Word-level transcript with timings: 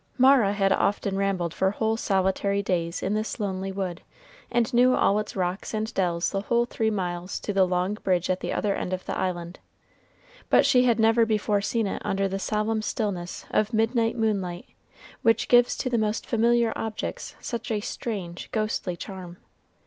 Mara 0.17 0.53
had 0.53 0.71
often 0.71 1.15
rambled 1.15 1.53
for 1.53 1.69
whole 1.69 1.95
solitary 1.95 2.63
days 2.63 3.03
in 3.03 3.13
this 3.13 3.39
lonely 3.39 3.71
wood, 3.71 4.01
and 4.49 4.73
knew 4.73 4.95
all 4.95 5.19
its 5.19 5.35
rocks 5.35 5.75
and 5.75 5.93
dells 5.93 6.31
the 6.31 6.41
whole 6.41 6.65
three 6.65 6.89
miles 6.89 7.39
to 7.41 7.53
the 7.53 7.65
long 7.67 7.93
bridge 7.93 8.27
at 8.27 8.39
the 8.39 8.51
other 8.51 8.73
end 8.75 8.93
of 8.93 9.05
the 9.05 9.15
island. 9.15 9.59
But 10.49 10.65
she 10.65 10.85
had 10.85 10.99
never 10.99 11.23
before 11.23 11.61
seen 11.61 11.85
it 11.85 12.01
under 12.03 12.27
the 12.27 12.39
solemn 12.39 12.81
stillness 12.81 13.45
of 13.51 13.73
midnight 13.75 14.17
moonlight, 14.17 14.69
which 15.21 15.47
gives 15.47 15.77
to 15.77 15.87
the 15.91 15.99
most 15.99 16.25
familiar 16.25 16.73
objects 16.75 17.35
such 17.39 17.69
a 17.69 17.79
strange, 17.79 18.49
ghostly 18.51 18.97
charm. 18.97 19.37